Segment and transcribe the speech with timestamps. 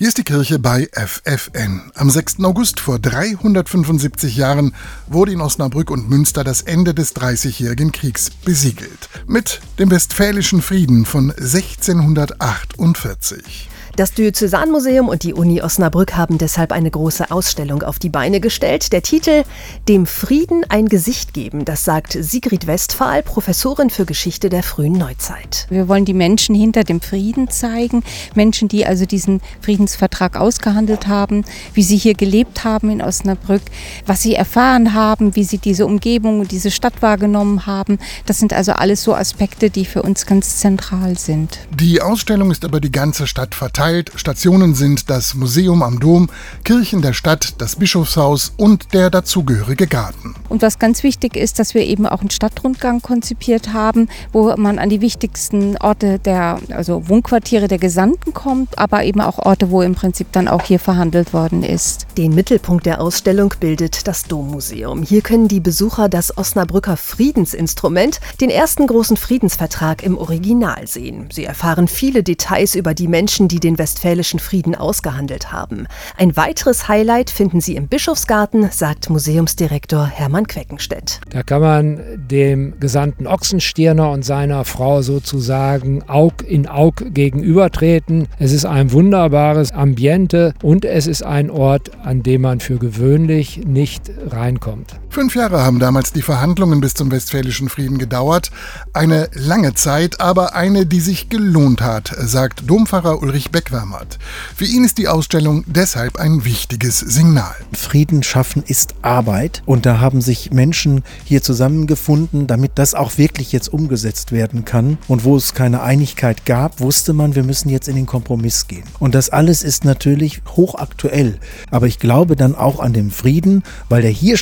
[0.00, 1.92] Hier ist die Kirche bei FFN.
[1.94, 2.42] Am 6.
[2.42, 4.74] August vor 375 Jahren
[5.08, 9.10] wurde in Osnabrück und Münster das Ende des Dreißigjährigen Kriegs besiegelt.
[9.26, 13.68] Mit dem Westfälischen Frieden von 1648.
[14.00, 18.94] Das Diözesanmuseum und die Uni Osnabrück haben deshalb eine große Ausstellung auf die Beine gestellt.
[18.94, 19.44] Der Titel
[19.88, 25.66] Dem Frieden ein Gesicht geben, das sagt Sigrid Westphal, Professorin für Geschichte der frühen Neuzeit.
[25.68, 28.02] Wir wollen die Menschen hinter dem Frieden zeigen,
[28.34, 31.44] Menschen, die also diesen Friedensvertrag ausgehandelt haben,
[31.74, 33.60] wie sie hier gelebt haben in Osnabrück,
[34.06, 37.98] was sie erfahren haben, wie sie diese Umgebung und diese Stadt wahrgenommen haben.
[38.24, 41.58] Das sind also alles so Aspekte, die für uns ganz zentral sind.
[41.78, 44.12] Die Ausstellung ist über die ganze Stadt verteilt verteilt.
[44.14, 46.28] Stationen sind das Museum am Dom,
[46.64, 50.34] Kirchen der Stadt, das Bischofshaus und der dazugehörige Garten.
[50.50, 54.80] Und was ganz wichtig ist, dass wir eben auch einen Stadtrundgang konzipiert haben, wo man
[54.80, 59.80] an die wichtigsten Orte der, also Wohnquartiere der Gesandten kommt, aber eben auch Orte, wo
[59.80, 62.08] im Prinzip dann auch hier verhandelt worden ist.
[62.18, 65.04] Den Mittelpunkt der Ausstellung bildet das Dommuseum.
[65.04, 71.28] Hier können die Besucher das Osnabrücker Friedensinstrument, den ersten großen Friedensvertrag im Original sehen.
[71.32, 75.86] Sie erfahren viele Details über die Menschen, die den Westfälischen Frieden ausgehandelt haben.
[76.16, 81.20] Ein weiteres Highlight finden Sie im Bischofsgarten, sagt Museumsdirektor Hermann Queckenstedt.
[81.30, 88.28] Da kann man dem Gesandten Ochsenstirner und seiner Frau sozusagen Aug in Aug gegenübertreten.
[88.38, 93.62] Es ist ein wunderbares Ambiente und es ist ein Ort, an dem man für gewöhnlich
[93.66, 95.00] nicht reinkommt.
[95.12, 98.52] Fünf Jahre haben damals die Verhandlungen bis zum Westfälischen Frieden gedauert.
[98.92, 104.20] Eine lange Zeit, aber eine, die sich gelohnt hat, sagt Dompfarrer Ulrich Beck Beckwärmert.
[104.54, 107.54] Für ihn ist die Ausstellung deshalb ein wichtiges Signal.
[107.72, 113.50] Frieden schaffen ist Arbeit und da haben sich Menschen hier zusammengefunden, damit das auch wirklich
[113.50, 114.96] jetzt umgesetzt werden kann.
[115.08, 118.84] Und wo es keine Einigkeit gab, wusste man, wir müssen jetzt in den Kompromiss gehen.
[119.00, 121.40] Und das alles ist natürlich hochaktuell.
[121.72, 124.36] Aber ich glaube dann auch an den Frieden, weil der hier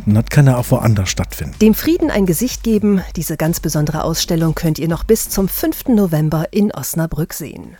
[0.00, 1.54] stattgefunden hat, kann er auch woanders stattfinden.
[1.60, 5.88] Dem Frieden ein Gesicht geben, diese ganz besondere Ausstellung könnt ihr noch bis zum 5.
[5.88, 7.76] November in Osnabrück sehen.